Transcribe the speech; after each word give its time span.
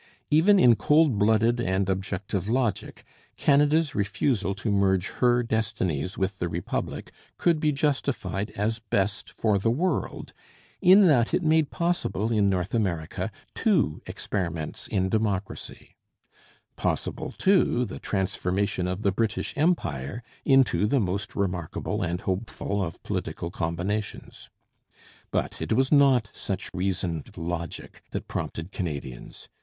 Even 0.31 0.57
in 0.57 0.75
cold 0.77 1.19
blooded 1.19 1.59
and 1.59 1.87
objective 1.87 2.49
logic, 2.49 3.03
Canada's 3.37 3.93
refusal 3.93 4.55
to 4.55 4.71
merge 4.71 5.09
her 5.19 5.43
destinies 5.43 6.17
with 6.17 6.39
the 6.39 6.49
Republic 6.49 7.11
could 7.37 7.59
be 7.59 7.71
justified 7.71 8.49
as 8.55 8.79
best 8.79 9.29
for 9.29 9.59
the 9.59 9.69
world, 9.69 10.33
in 10.81 11.05
that 11.05 11.35
it 11.35 11.43
made 11.43 11.69
possible 11.69 12.31
in 12.31 12.49
North 12.49 12.73
America 12.73 13.31
two 13.53 14.01
experiments 14.07 14.87
in 14.87 15.07
democracy; 15.07 15.93
possible, 16.75 17.31
too, 17.37 17.85
the 17.85 17.99
transformation 17.99 18.87
of 18.87 19.03
the 19.03 19.11
British 19.11 19.55
Empire 19.55 20.23
into 20.43 20.87
the 20.87 20.99
most 20.99 21.35
remarkable 21.35 22.01
and 22.01 22.21
hopeful 22.21 22.83
of 22.83 23.03
political 23.03 23.51
combinations. 23.51 24.49
But 25.29 25.61
it 25.61 25.73
was 25.73 25.91
not 25.91 26.31
such 26.33 26.71
reasoned 26.73 27.37
logic 27.37 28.01
that 28.09 28.27
prompted 28.27 28.71
Canadians. 28.71 29.47